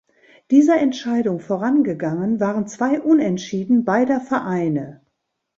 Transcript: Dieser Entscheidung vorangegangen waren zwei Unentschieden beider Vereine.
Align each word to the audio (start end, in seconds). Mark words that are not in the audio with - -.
Dieser 0.49 0.79
Entscheidung 0.79 1.39
vorangegangen 1.39 2.39
waren 2.39 2.65
zwei 2.65 3.01
Unentschieden 3.01 3.85
beider 3.85 4.19
Vereine. 4.19 5.05